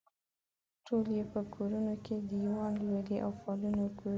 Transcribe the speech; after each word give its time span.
ټول 0.85 1.05
یې 1.17 1.23
په 1.33 1.39
کورونو 1.53 1.93
کې 2.05 2.15
دیوان 2.29 2.73
لولي 2.87 3.17
او 3.25 3.31
فالونه 3.41 3.83
ګوري. 3.97 4.09